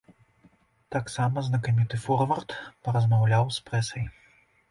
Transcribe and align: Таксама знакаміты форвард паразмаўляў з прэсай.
Таксама 0.95 1.43
знакаміты 1.49 1.99
форвард 2.07 2.49
паразмаўляў 2.87 3.43
з 3.59 3.67
прэсай. 3.67 4.03